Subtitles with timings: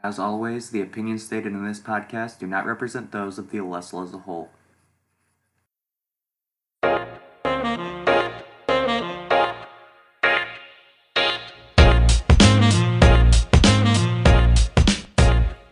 [0.00, 4.04] As always, the opinions stated in this podcast do not represent those of the Alestle
[4.04, 4.48] as a whole.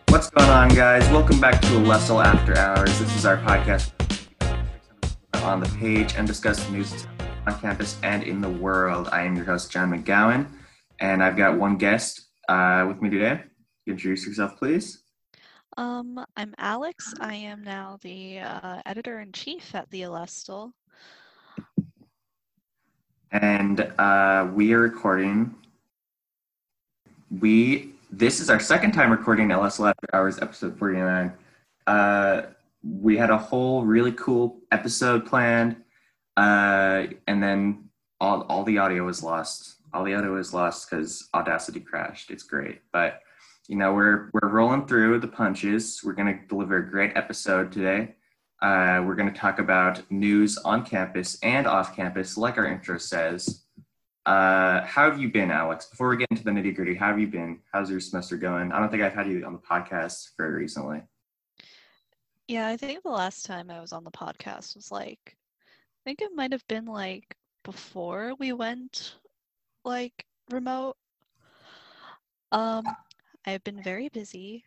[0.09, 1.09] What's going on, guys?
[1.11, 2.99] Welcome back to Alestle After Hours.
[2.99, 3.93] This is our podcast
[5.35, 7.07] on the page and discuss the news
[7.47, 9.09] on campus and in the world.
[9.13, 10.49] I am your host, John McGowan,
[10.99, 13.45] and I've got one guest uh, with me today.
[13.87, 15.03] Introduce yourself, please.
[15.77, 17.15] Um, I'm Alex.
[17.21, 20.73] I am now the uh, editor in chief at the Alestle.
[23.31, 25.55] And uh, we are recording.
[27.41, 31.33] We this is our second time recording Alestle After Hours, episode 49.
[31.87, 32.43] Uh,
[32.83, 35.77] we had a whole really cool episode planned,
[36.37, 37.89] uh, and then
[38.21, 39.77] all, all the audio was lost.
[39.93, 42.31] All the audio was lost because Audacity crashed.
[42.31, 43.21] It's great, but
[43.69, 46.01] you know we're we're rolling through the punches.
[46.05, 48.15] We're gonna deliver a great episode today.
[48.63, 53.65] Uh, we're gonna talk about news on campus and off campus, like our intro says.
[54.25, 55.87] Uh, how have you been, Alex?
[55.87, 57.61] Before we get into the nitty gritty, how have you been?
[57.73, 58.73] How's your semester going?
[58.73, 61.03] I don't think I've had you on the podcast very recently.
[62.49, 66.23] Yeah, I think the last time I was on the podcast was like, I think
[66.23, 69.17] it might have been like before we went
[69.85, 70.97] like remote.
[72.53, 72.85] Um,
[73.47, 74.65] I've been very busy.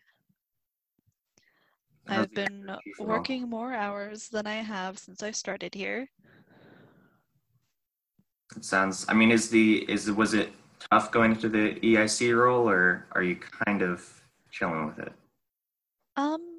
[2.08, 6.08] I've been working more hours than I have since I started here.
[8.56, 9.06] It sounds.
[9.08, 10.50] I mean, is the is was it
[10.90, 13.36] tough going into the EIC role, or are you
[13.66, 14.02] kind of
[14.50, 15.12] chilling with it?
[16.16, 16.49] Um,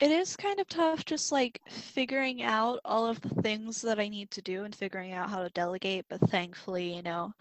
[0.00, 4.08] it is kind of tough just like figuring out all of the things that I
[4.08, 7.32] need to do and figuring out how to delegate, but thankfully, you know,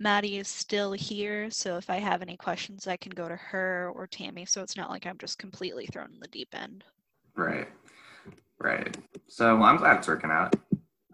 [0.00, 3.92] Maddie is still here, so if I have any questions, I can go to her
[3.94, 6.84] or Tammy, so it's not like I'm just completely thrown in the deep end.
[7.36, 7.68] Right,
[8.58, 8.96] right.
[9.26, 10.54] So I'm glad it's working out.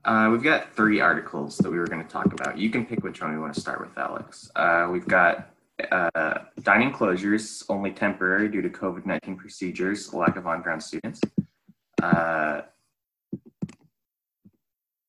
[0.05, 2.59] Uh, we've got three articles that we were going to talk about.
[2.59, 4.51] You can pick which one we want to start with, Alex.
[4.55, 5.54] Uh, we've got
[5.91, 11.21] uh, dining closures only temporary due to COVID 19 procedures, lack of on ground students.
[12.03, 12.63] Uh,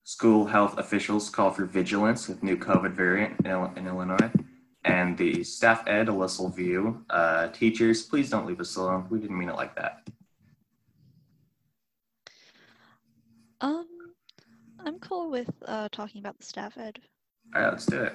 [0.03, 4.31] school health officials call for vigilance with new COVID variant in, in Illinois.
[4.83, 7.03] And the staff ed Alestle view.
[7.09, 9.07] Uh, teachers, please don't leave us alone.
[9.09, 10.07] We didn't mean it like that.
[13.61, 13.87] Um,
[14.85, 16.99] I'm cool with uh, talking about the staff ed.
[17.55, 18.13] All right, let's do it.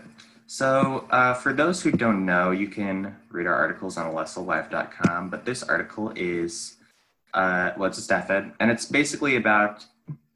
[0.52, 5.44] So, uh, for those who don't know, you can read our articles on alestlelive.com, but
[5.44, 6.74] this article is,
[7.34, 9.86] uh, well, it's a staff ed, and it's basically about,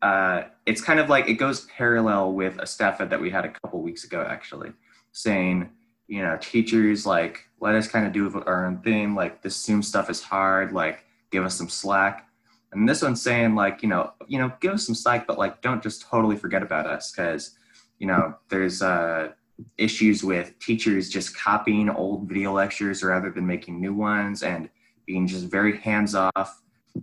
[0.03, 3.45] uh, it's kind of like, it goes parallel with a staff ed that we had
[3.45, 4.73] a couple weeks ago, actually,
[5.11, 5.69] saying,
[6.07, 9.83] you know, teachers, like, let us kind of do our own thing, like, this Zoom
[9.83, 12.29] stuff is hard, like, give us some slack.
[12.71, 15.61] And this one's saying, like, you know, you know, give us some slack, but, like,
[15.61, 17.59] don't just totally forget about us, because,
[17.99, 19.33] you know, there's, uh,
[19.79, 24.69] issues with teachers just copying old video lectures rather than making new ones and
[25.07, 26.63] being just very hands off,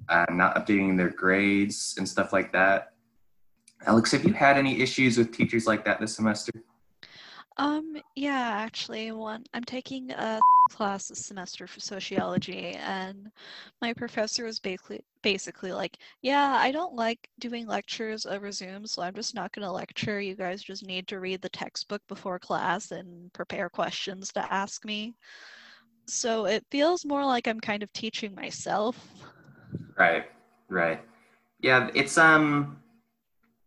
[0.09, 2.93] uh, not updating their grades and stuff like that.
[3.85, 6.51] Alex, have you had any issues with teachers like that this semester?
[7.57, 10.39] Um, yeah, actually, one I'm taking a
[10.71, 13.31] class this semester for sociology, and
[13.81, 19.01] my professor was basically basically like, "Yeah, I don't like doing lectures over Zoom, so
[19.01, 20.19] I'm just not going to lecture.
[20.19, 24.85] You guys just need to read the textbook before class and prepare questions to ask
[24.85, 25.15] me."
[26.07, 28.97] So it feels more like I'm kind of teaching myself.
[29.97, 30.25] Right,
[30.69, 31.01] right.
[31.61, 32.81] Yeah, it's um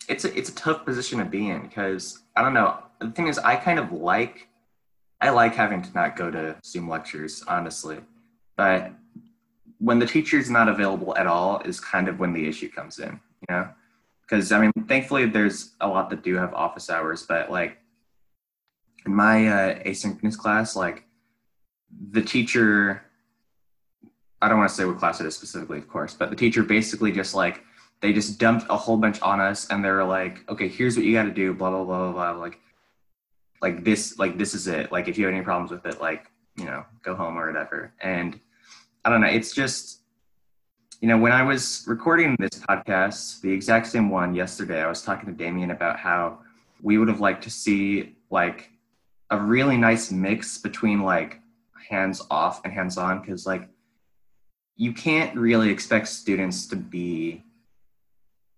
[0.09, 2.79] it's a it's a tough position to be in because I don't know.
[3.01, 4.49] The thing is I kind of like
[5.21, 7.99] I like having to not go to Zoom lectures, honestly.
[8.57, 8.93] But
[9.79, 13.21] when the teacher's not available at all is kind of when the issue comes in,
[13.49, 13.69] you know?
[14.23, 17.79] Because I mean, thankfully there's a lot that do have office hours, but like
[19.05, 21.05] in my uh, asynchronous class, like
[22.11, 23.03] the teacher
[24.45, 26.63] I don't want to say what class it is specifically, of course, but the teacher
[26.63, 27.63] basically just like
[28.03, 31.07] they just dumped a whole bunch on us and they were like, okay, here's what
[31.07, 32.41] you got to do, blah blah blah blah blah.
[32.43, 32.61] Like,
[33.65, 34.93] like this, like this is it.
[34.93, 37.95] Like if you have any problems with it, like you know, go home or whatever.
[37.99, 38.39] And
[39.05, 39.27] I don't know.
[39.27, 40.01] It's just,
[41.01, 45.01] you know, when I was recording this podcast, the exact same one yesterday, I was
[45.01, 46.41] talking to Damien about how
[46.83, 48.71] we would have liked to see like
[49.31, 51.41] a really nice mix between like
[51.89, 53.67] hands off and hands on because like
[54.77, 57.43] you can't really expect students to be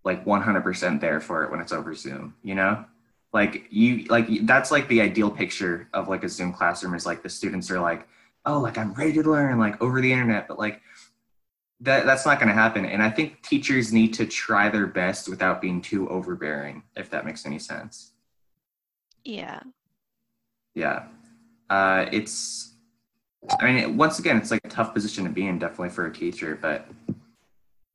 [0.03, 2.85] like 100% there for it when it's over zoom you know
[3.36, 7.22] like you like that's like the ideal picture of like a zoom classroom is like
[7.22, 8.08] the students are like
[8.46, 10.80] oh, like I'm ready to learn like over the internet, but like
[11.80, 12.86] that that's not going to happen.
[12.86, 17.26] And I think teachers need to try their best without being too overbearing, if that
[17.26, 18.12] makes any sense.
[19.24, 19.60] Yeah.
[20.74, 21.06] Yeah.
[21.68, 22.74] Uh, it's,
[23.60, 26.12] I mean, once again, it's like a tough position to be in, definitely for a
[26.12, 26.86] teacher, but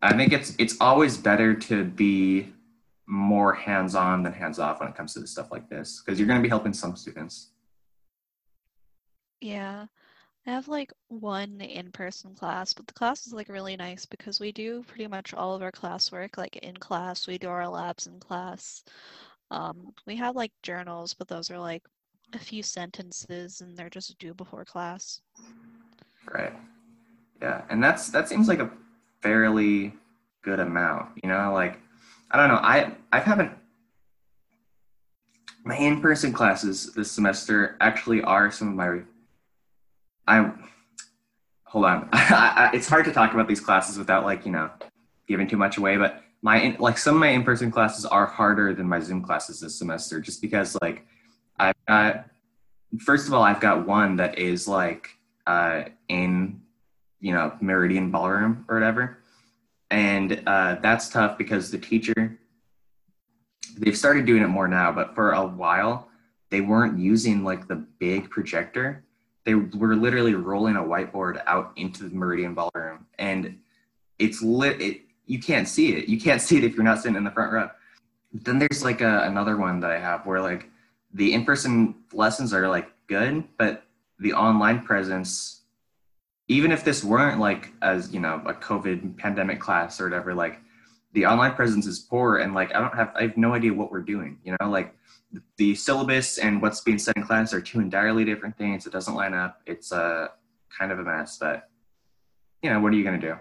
[0.01, 2.51] I think it's it's always better to be
[3.11, 6.39] more hands-on than hands-off when it comes to the stuff like this because you're going
[6.39, 7.49] to be helping some students.
[9.41, 9.85] Yeah.
[10.47, 14.53] I have like one in-person class, but the class is like really nice because we
[14.53, 17.27] do pretty much all of our classwork like in class.
[17.27, 18.83] We do our labs in class.
[19.51, 21.83] Um, we have like journals, but those are like
[22.33, 25.19] a few sentences and they're just due before class.
[26.33, 26.53] Right.
[27.41, 28.71] Yeah, and that's that seems like a
[29.21, 29.93] fairly
[30.43, 31.09] good amount.
[31.21, 31.79] You know, like
[32.31, 32.61] I don't know.
[32.61, 33.51] I I haven't
[35.63, 39.01] my in-person classes this semester actually are some of my
[40.27, 40.51] I
[41.63, 42.09] hold on.
[42.73, 44.69] It's hard to talk about these classes without like you know
[45.27, 45.97] giving too much away.
[45.97, 49.75] But my like some of my in-person classes are harder than my Zoom classes this
[49.75, 51.05] semester, just because like
[51.59, 52.25] I've got
[52.99, 55.09] first of all I've got one that is like
[55.47, 56.61] uh, in
[57.19, 59.20] you know Meridian Ballroom or whatever,
[59.91, 62.39] and uh, that's tough because the teacher
[63.77, 66.09] they've started doing it more now, but for a while
[66.49, 69.03] they weren't using like the big projector
[69.43, 73.59] they were literally rolling a whiteboard out into the Meridian Ballroom, and
[74.19, 74.81] it's lit.
[74.81, 76.07] It, you can't see it.
[76.07, 77.69] You can't see it if you're not sitting in the front row.
[78.33, 80.69] Then there's like a, another one that I have where like
[81.13, 83.83] the in-person lessons are like good, but
[84.19, 85.60] the online presence,
[86.51, 90.59] even if this weren't like as you know a COVID pandemic class or whatever, like
[91.13, 93.91] the online presence is poor, and like I don't have I have no idea what
[93.91, 94.37] we're doing.
[94.43, 94.93] You know, like
[95.55, 98.85] the syllabus and what's being said in class are two entirely different things.
[98.85, 99.61] It doesn't line up.
[99.65, 100.27] It's a uh,
[100.77, 101.69] kind of a mess, but
[102.61, 103.35] you know, what are you going to do?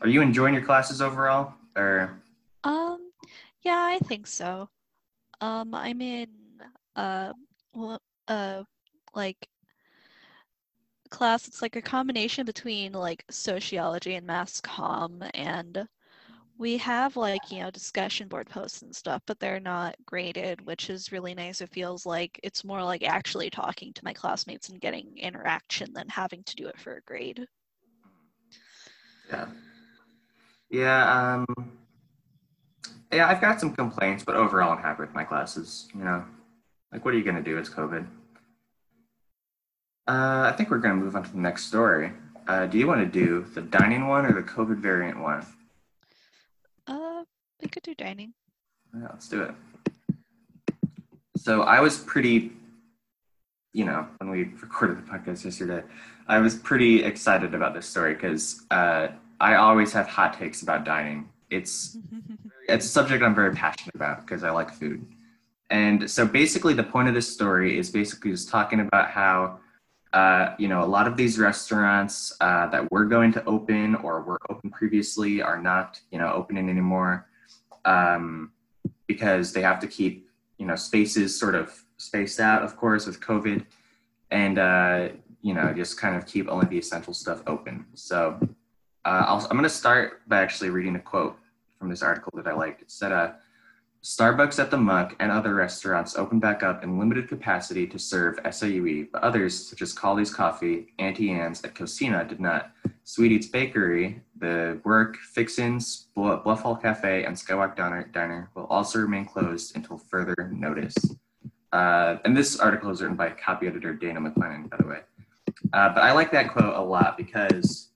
[0.00, 2.20] Are you enjoying your classes overall or?
[2.64, 3.12] Um,
[3.62, 4.68] yeah, I think so.
[5.40, 6.28] Um, I'm in,
[6.96, 7.32] uh,
[8.28, 8.62] uh,
[9.14, 9.48] like
[11.10, 11.48] class.
[11.48, 15.86] It's like a combination between like sociology and mass comm and
[16.58, 20.90] we have like you know discussion board posts and stuff but they're not graded which
[20.90, 21.60] is really nice.
[21.60, 26.08] It feels like it's more like actually talking to my classmates and getting interaction than
[26.08, 27.46] having to do it for a grade.
[29.28, 29.46] Yeah.
[30.70, 31.72] Yeah um
[33.12, 36.24] yeah i've got some complaints but overall i'm happy with my classes you know.
[36.92, 37.58] Like what are you going to do?
[37.58, 38.06] It's covid
[40.08, 42.12] uh, i think we're going to move on to the next story
[42.48, 45.44] uh, do you want to do the dining one or the covid variant one
[46.86, 47.24] Uh,
[47.60, 48.32] we could do dining.
[48.94, 49.54] Yeah, let's do it.
[51.36, 52.52] So I was pretty,
[53.72, 55.82] you know, when we recorded the podcast yesterday,
[56.28, 59.08] I was pretty excited about this story because uh,
[59.40, 61.28] I always have hot takes about dining.
[61.50, 61.98] It's
[62.68, 65.04] it's a subject I'm very passionate about because I like food.
[65.70, 69.58] And so basically, the point of this story is basically just talking about how,
[70.12, 74.22] uh, you know, a lot of these restaurants uh, that were going to open or
[74.22, 77.26] were open previously are not, you know, opening anymore
[77.84, 78.52] um,
[79.06, 80.26] because they have to keep
[80.58, 83.64] you know spaces sort of spaced out, of course, with COVID,
[84.30, 85.08] and uh,
[85.42, 87.86] you know just kind of keep only the essential stuff open.
[87.94, 88.38] So
[89.04, 91.38] uh, i am going to start by actually reading a quote
[91.78, 92.82] from this article that I liked.
[92.82, 93.32] It said, uh,
[94.02, 98.36] Starbucks at the Muck and other restaurants opened back up in limited capacity to serve
[98.44, 102.72] SIUE, but others, such as Colley's Coffee, Auntie Anne's at Cocina, did not.
[103.04, 108.98] Sweet Eats Bakery, The Work, Fixins, Bluff Hall Cafe, and Skywalk Diner, Diner will also
[108.98, 110.96] remain closed until further notice.
[111.72, 115.00] Uh, and this article is written by copy editor Dana McLennan, by the way.
[115.72, 117.90] Uh, but I like that quote a lot because,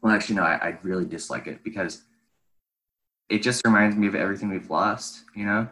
[0.00, 2.02] well, actually, no, I, I really dislike it because
[3.28, 5.68] it just reminds me of everything we've lost, you know?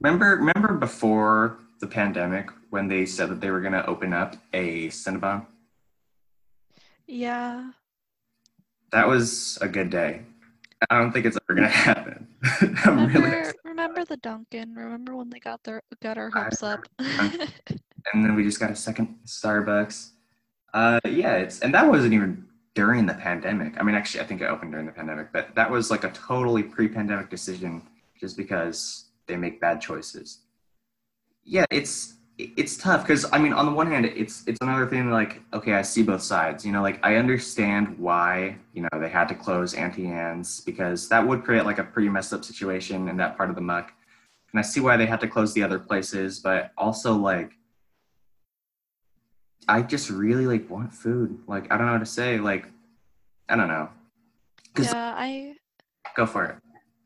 [0.00, 4.36] Remember remember before the pandemic when they said that they were going to open up
[4.52, 5.46] a Cinnabon?
[7.06, 7.70] Yeah.
[8.92, 10.22] That was a good day.
[10.90, 12.28] I don't think it's ever going to happen.
[12.84, 14.74] remember, really remember the Dunkin'?
[14.74, 16.80] Remember when they got their got our hopes up?
[16.98, 17.50] and
[18.12, 20.10] then we just got a second Starbucks.
[20.74, 23.74] Uh, yeah, it's and that wasn't even during the pandemic.
[23.80, 26.10] I mean, actually, I think it opened during the pandemic, but that was like a
[26.10, 27.82] totally pre-pandemic decision,
[28.20, 30.40] just because they make bad choices.
[31.42, 35.10] Yeah, it's it's tough because I mean, on the one hand, it's it's another thing
[35.10, 36.66] like okay, I see both sides.
[36.66, 41.08] You know, like I understand why you know they had to close Auntie Anne's because
[41.08, 43.90] that would create like a pretty messed up situation in that part of the muck,
[44.52, 47.52] and I see why they had to close the other places, but also like
[49.68, 51.38] I just really like want food.
[51.46, 52.38] Like I don't know how to say.
[52.38, 52.66] Like
[53.48, 53.88] I don't know.
[54.78, 55.56] Yeah, I
[56.16, 56.56] Go for it.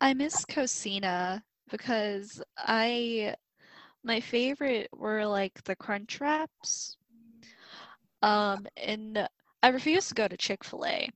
[0.01, 3.35] I miss Cocina because I
[4.05, 6.97] my favorite were like the crunch wraps.
[8.23, 9.29] Um, and
[9.63, 11.11] I refuse to go to Chick-fil-A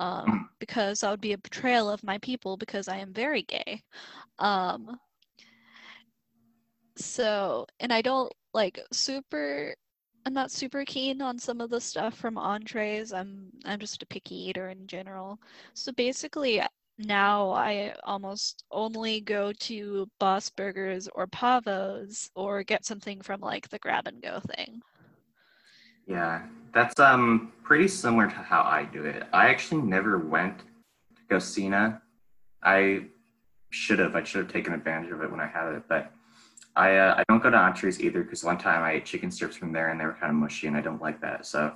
[0.00, 3.82] um, because that would be a betrayal of my people because I am very gay.
[4.38, 4.98] Um,
[6.96, 9.74] so, and I don't like super,
[10.26, 13.12] I'm not super keen on some of the stuff from entrees.
[13.12, 15.38] I'm I'm just a picky eater in general.
[15.72, 16.60] So basically,
[16.98, 23.68] now I almost only go to Boss Burgers or Pavo's or get something from like
[23.68, 24.82] the grab and go thing.
[26.08, 26.42] Yeah,
[26.74, 29.22] that's um pretty similar to how I do it.
[29.32, 32.02] I actually never went to Cocina.
[32.64, 33.04] I
[33.70, 34.16] should have.
[34.16, 36.12] I should have taken advantage of it when I had it, but
[36.76, 39.56] I uh, I don't go to entrees either because one time I ate chicken strips
[39.56, 41.46] from there and they were kind of mushy and I don't like that.
[41.46, 41.72] So,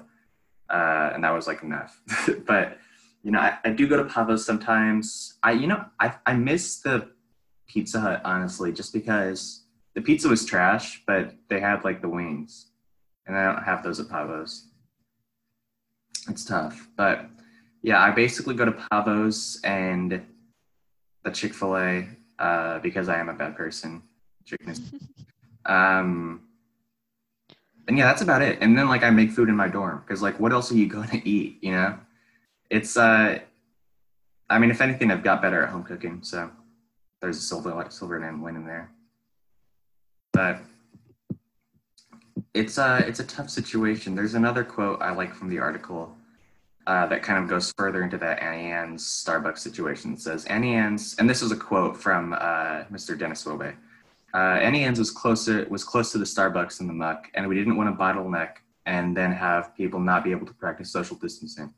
[0.69, 2.01] uh, and that was like enough.
[2.47, 2.79] but
[3.23, 5.39] you know, I, I do go to Pavo's sometimes.
[5.43, 7.09] I you know I I miss the
[7.67, 9.65] Pizza Hut honestly, just because
[9.95, 12.67] the pizza was trash, but they had like the wings
[13.27, 14.67] and I don't have those at Pavo's.
[16.29, 17.27] It's tough, but
[17.83, 20.21] yeah, I basically go to Pavo's and
[21.25, 24.03] the Chick Fil A uh, because I am a bad person.
[24.51, 24.81] Chicken is,
[25.65, 26.41] um,
[27.87, 28.59] and yeah, that's about it.
[28.61, 30.87] And then like I make food in my dorm because like what else are you
[30.97, 31.59] going to eat?
[31.63, 31.99] You know,
[32.69, 33.39] it's uh,
[34.49, 36.51] I mean, if anything, I've got better at home cooking, so
[37.21, 38.91] there's a silver like silver and win in there,
[40.33, 40.59] but
[42.55, 44.17] it's a it's a tough situation.
[44.17, 46.17] There's another quote I like from the article
[46.89, 50.15] uh, that kind of goes further into that Auntie Anne's Starbucks situation.
[50.15, 53.17] It says Auntie Anne's, and this is a quote from uh, Mr.
[53.17, 53.75] Dennis Wobe.
[54.33, 57.77] Uh, Ann's was closer was close to the Starbucks in the muck, and we didn't
[57.77, 58.57] want to bottleneck
[58.87, 61.73] and then have people not be able to practice social distancing.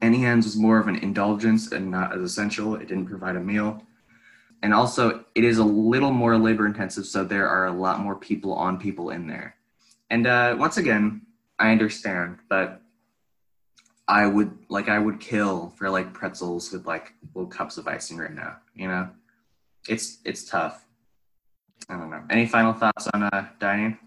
[0.00, 2.76] Auntie Anne's was more of an indulgence and not as essential.
[2.76, 3.82] It didn't provide a meal
[4.62, 8.16] and also it is a little more labor intensive so there are a lot more
[8.16, 9.54] people on people in there
[10.10, 11.22] and uh, once again
[11.58, 12.80] i understand but
[14.06, 18.16] i would like i would kill for like pretzels with like little cups of icing
[18.18, 19.08] right now you know
[19.88, 20.84] it's it's tough
[21.88, 23.98] i don't know any final thoughts on uh, dining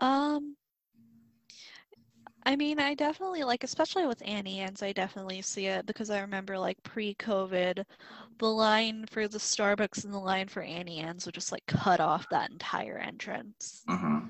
[0.00, 0.54] Um,
[2.48, 6.20] I mean, I definitely like, especially with Auntie Anne's, I definitely see it because I
[6.20, 7.84] remember like pre-COVID,
[8.38, 12.00] the line for the Starbucks and the line for Auntie Anne's would just like cut
[12.00, 13.82] off that entire entrance.
[13.86, 14.20] mm-hmm.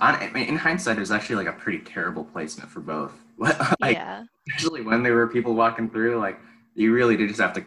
[0.00, 3.12] on, I mean, in hindsight it was actually like a pretty terrible placement for both
[3.38, 4.24] like, yeah.
[4.48, 6.38] especially when there were people walking through like
[6.74, 7.64] you really did just have to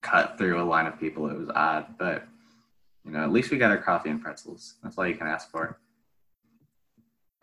[0.00, 2.26] cut through a line of people it was odd but
[3.04, 4.74] you know at least we got our coffee and pretzels.
[4.82, 5.78] That's all you can ask for.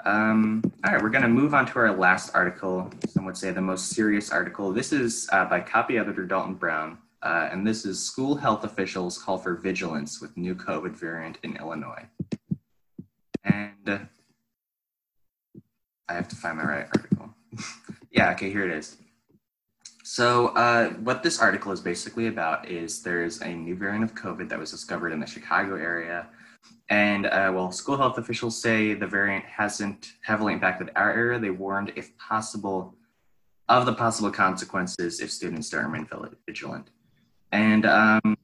[0.05, 3.51] Um, all right we're going to move on to our last article some would say
[3.51, 4.71] the most serious article.
[4.71, 9.17] This is uh, by copy editor dalton brown uh, and this is school health officials
[9.17, 12.05] call for vigilance with new covid variant in illinois.
[13.43, 13.99] And uh,
[16.07, 17.33] i have to find my right article.
[18.11, 18.97] Yeah okay here it is
[20.09, 24.47] so, uh, what this article is basically about is there's a new variant of COVID
[24.47, 26.27] that was discovered in the Chicago area.
[26.87, 31.39] And, uh, well, school health officials say the variant hasn't heavily impacted our area.
[31.39, 32.95] They warned, if possible,
[33.67, 36.07] of the possible consequences if students don't remain
[36.45, 36.89] vigilant.
[37.51, 38.37] And um,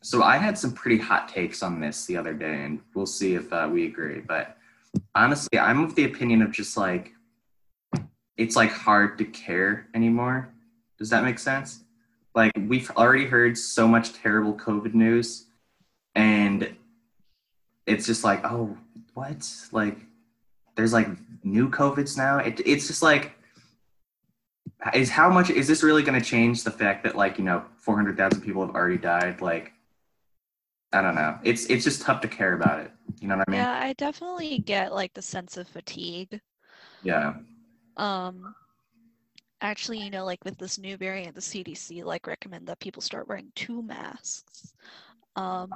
[0.00, 3.36] so I had some pretty hot takes on this the other day, and we'll see
[3.36, 4.20] if uh, we agree.
[4.20, 4.56] But
[5.14, 7.12] honestly, I'm of the opinion of just like,
[8.36, 10.51] it's like hard to care anymore.
[11.02, 11.80] Does that make sense?
[12.32, 15.46] Like we've already heard so much terrible COVID news,
[16.14, 16.76] and
[17.88, 18.78] it's just like, oh,
[19.14, 19.52] what?
[19.72, 19.98] Like,
[20.76, 21.08] there's like
[21.42, 22.38] new COVIDs now.
[22.38, 23.32] It, it's just like,
[24.94, 27.64] is how much is this really going to change the fact that like you know
[27.78, 29.40] 400,000 people have already died?
[29.40, 29.72] Like,
[30.92, 31.36] I don't know.
[31.42, 32.92] It's it's just tough to care about it.
[33.18, 33.58] You know what I mean?
[33.58, 36.40] Yeah, I definitely get like the sense of fatigue.
[37.02, 37.34] Yeah.
[37.96, 38.54] Um,
[39.62, 43.28] actually, you know, like with this new variant, the CDC like recommend that people start
[43.28, 44.74] wearing two masks.
[45.36, 45.70] Um,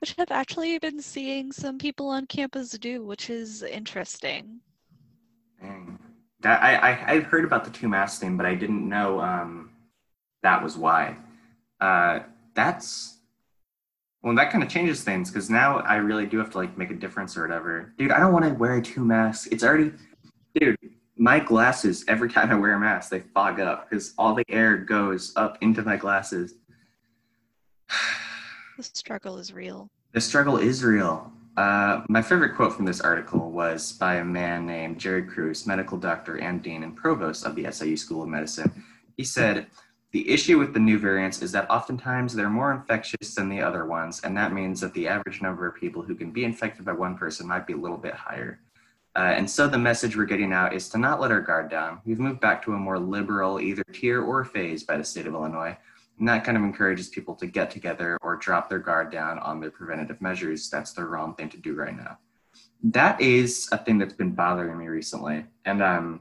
[0.00, 4.60] which I've actually been seeing some people on campus do, which is interesting.
[5.60, 5.98] Dang.
[6.42, 9.70] That I, I I've heard about the two mask thing, but I didn't know um,
[10.42, 11.16] that was why.
[11.80, 12.20] Uh,
[12.54, 13.18] that's
[14.22, 16.90] well, that kind of changes things because now I really do have to like make
[16.90, 17.92] a difference or whatever.
[17.98, 19.48] Dude, I don't want to wear two masks.
[19.48, 19.92] It's already,
[20.54, 20.78] dude.
[21.20, 24.78] My glasses every time I wear a mask they fog up because all the air
[24.78, 26.54] goes up into my glasses.
[28.76, 29.90] The struggle is real.
[30.12, 31.30] The struggle is real.
[31.58, 35.98] Uh, my favorite quote from this article was by a man named Jerry Kruse, medical
[35.98, 38.82] doctor and dean and provost of the SIU School of Medicine.
[39.18, 39.66] He said,
[40.12, 43.84] The issue with the new variants is that oftentimes they're more infectious than the other
[43.84, 46.92] ones, and that means that the average number of people who can be infected by
[46.92, 48.60] one person might be a little bit higher.
[49.16, 52.00] Uh, and so the message we're getting out is to not let our guard down.
[52.04, 55.34] We've moved back to a more liberal either tier or phase by the state of
[55.34, 55.76] Illinois.
[56.18, 59.58] And that kind of encourages people to get together or drop their guard down on
[59.58, 60.68] their preventative measures.
[60.70, 62.18] That's the wrong thing to do right now.
[62.84, 65.44] That is a thing that's been bothering me recently.
[65.64, 66.20] And um,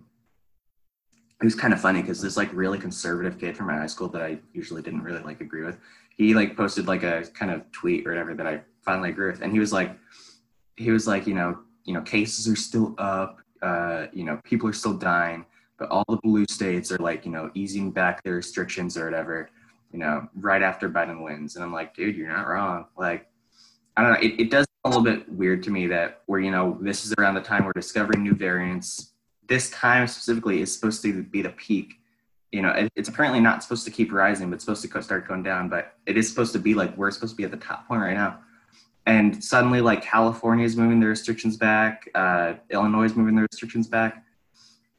[1.41, 4.07] it was kind of funny because this like really conservative kid from my high school
[4.09, 5.77] that I usually didn't really like agree with,
[6.17, 9.41] he like posted like a kind of tweet or whatever that I finally agree with.
[9.41, 9.95] And he was like,
[10.75, 14.69] he was like, you know, you know, cases are still up, uh, you know, people
[14.69, 15.43] are still dying,
[15.79, 19.49] but all the blue states are like, you know, easing back their restrictions or whatever,
[19.91, 21.55] you know, right after Biden wins.
[21.55, 22.85] And I'm like, dude, you're not wrong.
[22.95, 23.25] Like,
[23.97, 24.19] I don't know.
[24.19, 27.13] It, it does a little bit weird to me that where, you know, this is
[27.17, 29.13] around the time we're discovering new variants.
[29.47, 31.95] This time specifically is supposed to be the peak.
[32.51, 35.41] You know, it, it's apparently not supposed to keep rising, but supposed to start going
[35.41, 35.69] down.
[35.69, 38.01] But it is supposed to be like we're supposed to be at the top point
[38.01, 38.41] right now
[39.09, 43.87] and suddenly like california is moving their restrictions back uh, illinois is moving their restrictions
[43.87, 44.23] back.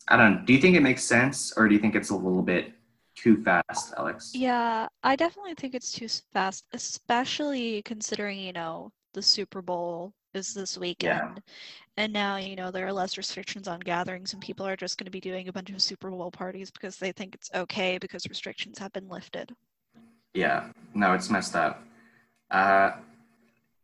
[0.09, 0.43] I don't know.
[0.45, 2.73] Do you think it makes sense or do you think it's a little bit
[3.14, 4.33] too fast alex?
[4.35, 10.52] Yeah, I definitely think it's too fast, especially considering, you know, the Super Bowl is
[10.52, 11.40] this weekend.
[11.97, 15.05] And now, you know, there are less restrictions on gatherings and people are just going
[15.05, 18.26] to be doing a bunch of Super Bowl parties because they think it's okay because
[18.29, 19.55] restrictions have been lifted.
[20.35, 20.71] yeah.
[20.95, 21.85] No it's messed up.
[22.50, 22.93] Uh,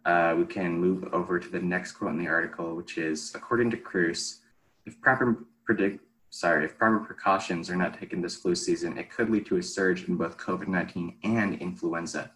[0.07, 3.71] uh, we can move over to the next quote in the article which is according
[3.71, 4.41] to Kruse,
[4.87, 9.29] if proper predict sorry if proper precautions are not taken this flu season it could
[9.31, 12.31] lead to a surge in both covid-19 and influenza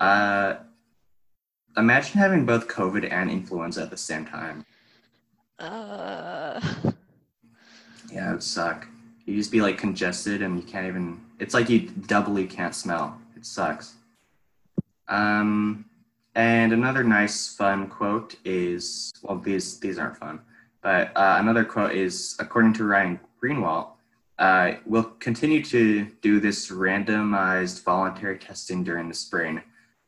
[0.00, 0.56] uh,
[1.76, 4.64] imagine having both covid and influenza at the same time
[5.58, 6.60] Uh,
[8.12, 8.86] Yeah, it would suck.
[9.26, 11.20] You just be like congested and you can't even.
[11.38, 13.20] It's like you doubly can't smell.
[13.36, 13.94] It sucks.
[15.08, 15.84] Um,
[16.38, 20.40] and another nice, fun quote is well, these these aren't fun,
[20.80, 23.88] but uh, another quote is according to Ryan Greenwald.
[24.38, 29.60] Uh, we'll continue to do this randomized voluntary testing during the spring.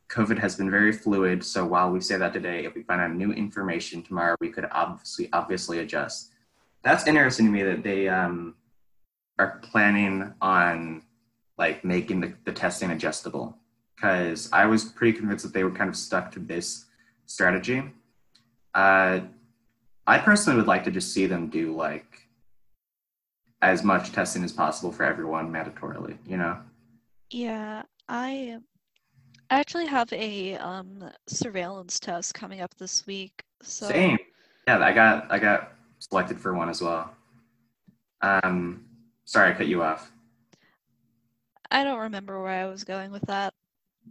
[0.09, 3.13] COVID has been very fluid, so while we say that today, if we find out
[3.13, 6.31] new information tomorrow, we could obviously obviously adjust
[6.83, 8.55] that's interesting to me that they um,
[9.37, 11.03] are planning on
[11.57, 13.57] like making the, the testing adjustable
[14.01, 16.85] because i was pretty convinced that they were kind of stuck to this
[17.25, 17.83] strategy
[18.73, 19.19] uh,
[20.07, 22.27] i personally would like to just see them do like
[23.61, 26.57] as much testing as possible for everyone mandatorily you know
[27.33, 28.57] yeah, I
[29.49, 33.41] I actually have a um surveillance test coming up this week.
[33.61, 34.17] So same
[34.67, 37.15] yeah i got i got selected for one as well
[38.21, 38.83] um
[39.25, 40.11] sorry i cut you off
[41.73, 43.53] I don't remember where I was going with that.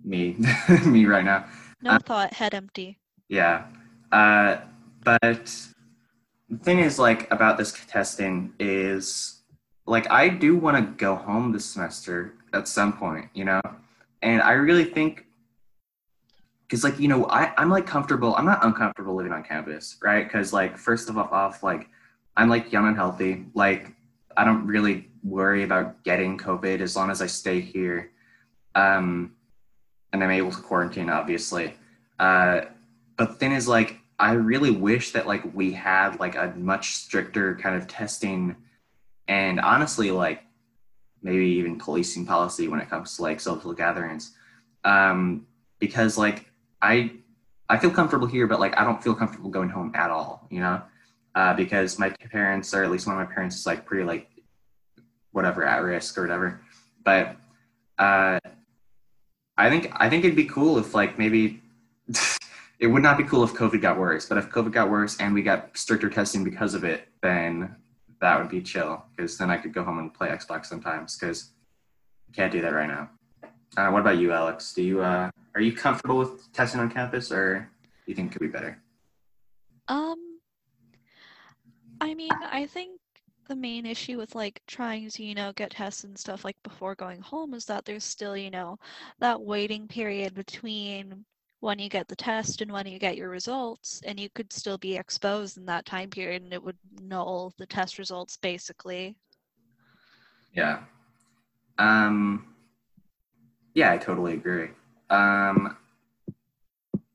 [0.05, 0.37] Me
[0.87, 1.45] me right now
[1.83, 2.99] No thought, head empty.
[3.29, 3.67] Yeah.
[4.13, 4.59] Uh,
[5.05, 5.51] but
[6.49, 9.41] the thing is, like, about this testing is,
[9.87, 13.61] like, I do want to go home this semester at some point, you know?
[14.21, 15.27] And I really think,
[16.69, 18.35] because, like, you know, I, I'm, like, comfortable.
[18.37, 20.25] I'm not uncomfortable living on campus, right?
[20.25, 21.89] Because, like, first of all, off, like,
[22.37, 23.47] I'm, like, young and healthy.
[23.55, 23.93] Like,
[24.37, 28.11] I don't really worry about getting COVID as long as I stay here.
[28.75, 29.33] Um,
[30.13, 31.75] and I'm able to quarantine, obviously.
[32.19, 32.63] Uh,
[33.21, 36.95] but the thing is like i really wish that like we had like a much
[36.95, 38.57] stricter kind of testing
[39.29, 40.43] and honestly like
[41.23, 44.35] maybe even policing policy when it comes to like social gatherings.
[44.85, 45.47] Um
[45.79, 47.13] because like i
[47.69, 50.61] i feel comfortable here but like i don't feel comfortable going home at all you
[50.61, 50.81] know?
[51.35, 54.29] Uh because my parents or at least one of my parents is like pretty like
[55.33, 56.63] whatever at risk or whatever.
[57.05, 57.37] But
[57.99, 58.41] uh
[59.61, 61.61] i think i think it'd be cool if like maybe
[62.81, 65.35] it would not be cool if COVID got worse, but if COVID got worse and
[65.35, 67.77] we got stricter testing because of it, then
[68.21, 71.51] that would be chill because then I could go home and play Xbox sometimes because
[72.31, 73.11] I can't do that right now.
[73.77, 74.73] Uh, what about you, Alex?
[74.73, 78.33] Do you uh, are you comfortable with testing on campus, or do you think it
[78.33, 78.79] could be better?
[79.89, 80.39] Um,
[82.01, 83.00] I mean, I think
[83.51, 86.95] the main issue with like trying to, you know, get tests and stuff like before
[86.95, 88.79] going home is that there's still, you know,
[89.19, 91.25] that waiting period between
[91.59, 94.79] when you get the test and when you get your results, and you could still
[94.79, 99.17] be exposed in that time period and it would null the test results basically.
[100.55, 100.85] Yeah.
[101.77, 102.55] Um,
[103.75, 104.69] yeah, I totally agree.
[105.11, 105.77] Um,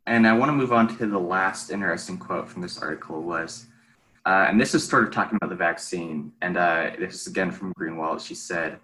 [0.05, 3.67] and I want to move on to the last interesting quote from this article was,
[4.25, 7.51] uh, and this is sort of talking about the vaccine, and uh, this is again
[7.51, 8.25] from Greenwald.
[8.25, 8.79] She said,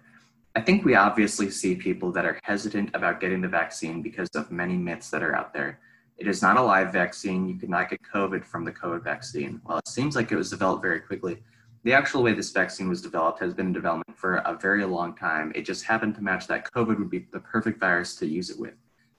[0.54, 4.52] I think we obviously see people that are hesitant about getting the vaccine because of
[4.52, 5.80] many myths that are out there.
[6.18, 7.48] It is not a live vaccine.
[7.48, 9.60] You could not get COVID from the COVID vaccine.
[9.64, 11.42] While it seems like it was developed very quickly,
[11.84, 15.16] the actual way this vaccine was developed has been in development for a very long
[15.16, 15.50] time.
[15.56, 18.58] It just happened to match that COVID would be the perfect virus to use it
[18.58, 18.74] with.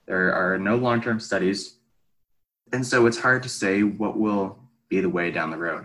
[0.06, 1.78] There are no long term studies,
[2.72, 4.58] and so it's hard to say what will
[4.88, 5.84] be the way down the road.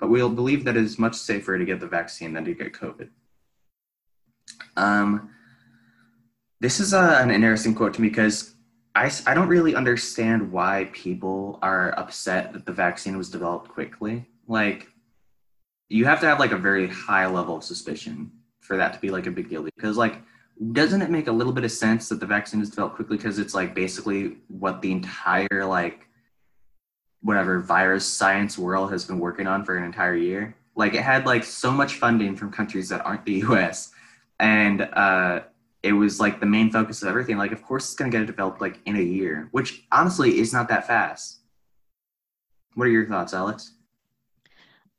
[0.00, 2.72] But we'll believe that it is much safer to get the vaccine than to get
[2.72, 3.10] COVID.
[4.76, 5.30] Um,
[6.60, 8.54] this is a, uh, an interesting quote to me because
[8.94, 14.26] I, I don't really understand why people are upset that the vaccine was developed quickly.
[14.48, 14.88] Like,
[15.88, 19.10] you have to have like a very high level of suspicion for that to be
[19.10, 20.22] like a big deal because like
[20.72, 23.38] doesn't it make a little bit of sense that the vaccine is developed quickly because
[23.38, 26.06] it's like basically what the entire like
[27.22, 31.26] whatever virus science world has been working on for an entire year like it had
[31.26, 33.92] like so much funding from countries that aren't the us
[34.40, 35.40] and uh,
[35.82, 37.36] it was like the main focus of everything.
[37.38, 40.52] Like, of course, it's going to get developed like in a year, which honestly is
[40.52, 41.40] not that fast.
[42.74, 43.74] What are your thoughts, Alex?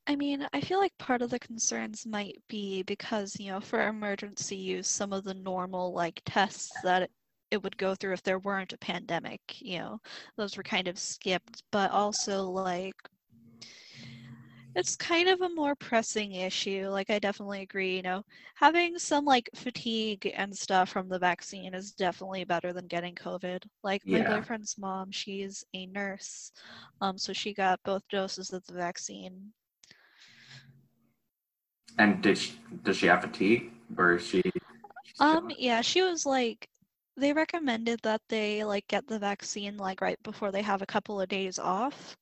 [0.08, 3.88] I mean, I feel like part of the concerns might be because, you know, for
[3.88, 7.10] emergency use, some of the normal like tests that
[7.52, 10.00] it would go through if there weren't a pandemic, you know,
[10.38, 11.64] those were kind of skipped.
[11.72, 12.96] But also, like,
[14.74, 16.88] it's kind of a more pressing issue.
[16.90, 17.98] Like, I definitely agree.
[17.98, 18.24] You know,
[18.56, 23.64] having some like fatigue and stuff from the vaccine is definitely better than getting COVID.
[23.84, 24.38] Like, my yeah.
[24.38, 26.54] boyfriend's mom, she's a nurse.
[27.02, 29.52] Um, so she got both doses of the vaccine.
[31.98, 34.42] And did she, does she have fatigue or is she?
[35.20, 36.70] Um, yeah, she was like,
[37.18, 41.20] they recommended that they like get the vaccine like right before they have a couple
[41.20, 42.16] of days off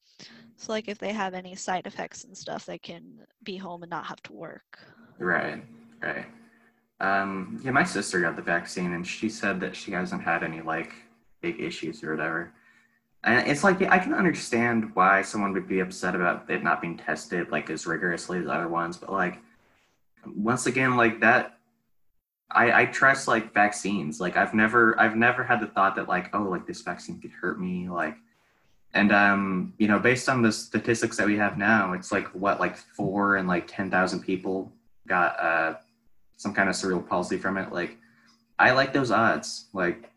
[0.60, 3.02] so like if they have any side effects and stuff, they can
[3.43, 4.78] be home and not have to work.
[5.17, 5.63] Right,
[6.02, 6.25] right.
[6.99, 10.60] Um, yeah, my sister got the vaccine and she said that she hasn't had any
[10.60, 10.91] like
[11.39, 12.52] big issues or whatever.
[13.23, 16.97] And it's like I can understand why someone would be upset about it not being
[16.97, 19.39] tested like as rigorously as other ones, but like
[20.25, 21.59] once again, like that
[22.52, 24.20] I, I trust like vaccines.
[24.20, 27.32] Like I've never I've never had the thought that like, oh like this vaccine could
[27.32, 27.90] hurt me.
[27.90, 28.16] Like
[28.94, 32.60] and um, you know, based on the statistics that we have now, it's like what,
[32.60, 34.72] like four and like ten thousand people
[35.08, 35.76] got uh,
[36.38, 37.72] some kind of cerebral palsy from it.
[37.72, 37.98] Like,
[38.58, 39.68] I like those odds.
[39.74, 40.10] Like,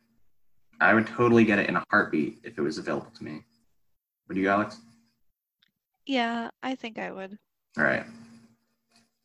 [0.80, 3.42] I would totally get it in a heartbeat if it was available to me.
[4.28, 4.78] Would you, Alex?
[6.06, 7.38] Yeah, I think I would.
[7.76, 8.04] All right.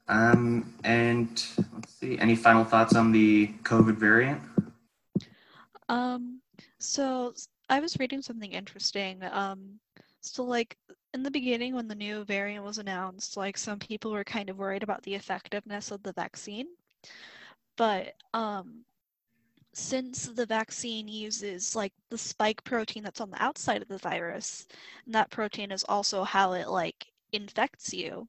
[0.10, 1.30] Um, and
[1.74, 2.18] let's see.
[2.20, 4.42] Any final thoughts on the COVID variant?
[5.90, 6.42] Um.
[6.80, 7.34] So
[7.70, 9.22] I was reading something interesting.
[9.32, 9.80] Um,
[10.22, 10.78] so like
[11.14, 14.58] in the beginning when the new variant was announced, like some people were kind of
[14.58, 16.68] worried about the effectiveness of the vaccine.
[17.78, 18.84] But um,
[19.74, 24.68] since the vaccine uses like the spike protein that's on the outside of the virus,
[25.06, 28.28] and that protein is also how it like infects you.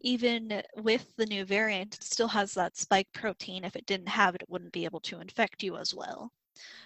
[0.00, 3.64] Even with the new variant, it still has that spike protein.
[3.64, 6.32] If it didn't have it, it wouldn't be able to infect you as well.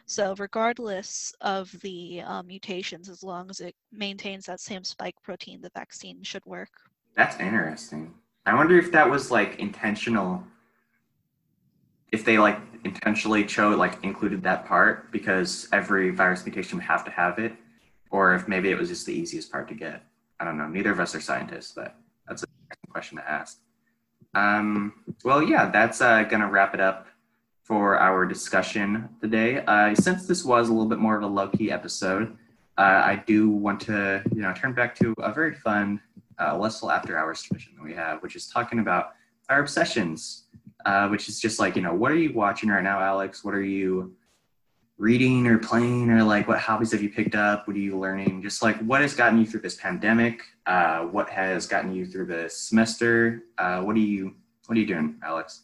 [0.07, 5.61] So regardless of the um, mutations, as long as it maintains that same spike protein,
[5.61, 6.71] the vaccine should work.
[7.17, 8.15] That's interesting.
[8.47, 10.43] I wonder if that was like intentional.
[12.11, 17.05] If they like intentionally chose like included that part because every virus mutation would have
[17.05, 17.53] to have it,
[18.11, 20.05] or if maybe it was just the easiest part to get.
[20.41, 20.69] I don't know.
[20.69, 21.97] Neither of us are scientists, but
[22.93, 23.59] question to ask.
[24.35, 27.07] Um, well, yeah, that's uh, gonna wrap it up
[27.63, 29.65] for our discussion today.
[29.67, 32.37] Uh, since this was a little bit more of a low-key episode,
[32.79, 36.01] uh, I do want to, you know, turn back to a very fun
[36.39, 39.13] uh, After Hours tradition that we have, which is talking about
[39.49, 40.45] our obsessions,
[40.87, 43.45] uh, which is just like, you know, what are you watching right now, Alex?
[43.45, 44.15] What are you
[45.03, 47.67] reading or playing or like what hobbies have you picked up?
[47.67, 48.41] What are you learning?
[48.41, 50.43] Just like what has gotten you through this pandemic?
[50.65, 53.43] Uh, what has gotten you through this semester?
[53.59, 54.37] Uh, what are you,
[54.67, 55.63] what are you doing, Alex?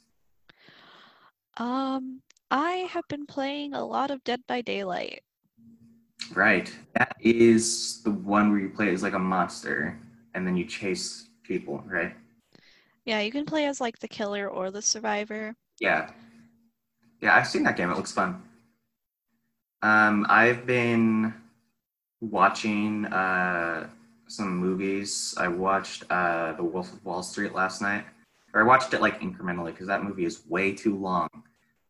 [1.56, 2.20] Um,
[2.50, 5.22] I have been playing a lot of Dead by Daylight.
[6.34, 6.74] Right.
[6.94, 10.00] That is the one where you play as like a monster
[10.34, 12.12] and then you chase people, right?
[13.04, 15.54] Yeah, you can play as like the killer or the survivor.
[15.80, 16.10] Yeah.
[17.22, 17.88] Yeah, I've seen that game.
[17.88, 18.42] It looks fun.
[19.82, 21.34] Um, I've been
[22.20, 23.88] watching uh,
[24.26, 25.34] some movies.
[25.38, 28.04] I watched uh, The Wolf of Wall Street last night.
[28.54, 31.28] Or I watched it like incrementally because that movie is way too long.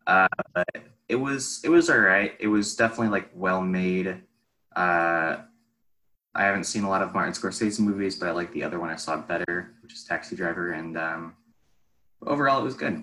[0.06, 0.68] Uh, but
[1.08, 2.34] it was it was all right.
[2.40, 4.22] It was definitely like well made.
[4.74, 5.36] Uh,
[6.34, 8.90] I haven't seen a lot of Martin Scorsese movies, but I like the other one
[8.90, 11.36] I saw better, which is Taxi Driver, and um,
[12.26, 13.02] overall it was good.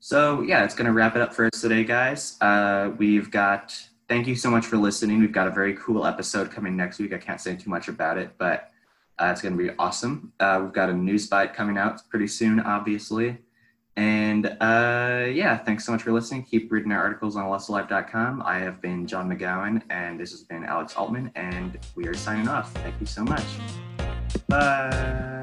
[0.00, 2.36] So yeah, it's gonna wrap it up for us today, guys.
[2.40, 3.78] Uh, we've got.
[4.08, 5.20] Thank you so much for listening.
[5.20, 7.12] We've got a very cool episode coming next week.
[7.12, 8.70] I can't say too much about it, but
[9.18, 10.32] uh, it's going to be awesome.
[10.40, 13.38] Uh, we've got a news bite coming out pretty soon, obviously.
[13.96, 16.44] And uh, yeah, thanks so much for listening.
[16.44, 18.42] Keep reading our articles on lessalive.com.
[18.42, 22.48] I have been John McGowan, and this has been Alex Altman, and we are signing
[22.48, 22.72] off.
[22.72, 23.44] Thank you so much.
[24.48, 25.41] Bye.